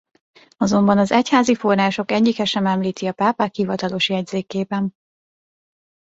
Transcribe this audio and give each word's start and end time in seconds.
Azonban 0.57 0.97
az 0.97 1.11
egyházi 1.11 1.55
források 1.55 2.11
egyike 2.11 2.45
sem 2.45 2.65
említi 2.65 3.05
a 3.07 3.11
pápák 3.13 3.53
hivatalos 3.55 4.09
jegyzékében. 4.09 4.95